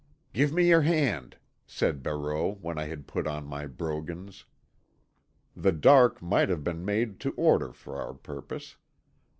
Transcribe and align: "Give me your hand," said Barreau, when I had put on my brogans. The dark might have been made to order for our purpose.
"Give 0.33 0.51
me 0.51 0.67
your 0.67 0.81
hand," 0.81 1.37
said 1.67 2.01
Barreau, 2.01 2.53
when 2.55 2.79
I 2.79 2.85
had 2.87 3.05
put 3.05 3.27
on 3.27 3.45
my 3.45 3.67
brogans. 3.67 4.45
The 5.55 5.71
dark 5.71 6.23
might 6.23 6.49
have 6.49 6.63
been 6.63 6.83
made 6.83 7.19
to 7.19 7.33
order 7.33 7.71
for 7.71 8.01
our 8.01 8.15
purpose. 8.15 8.77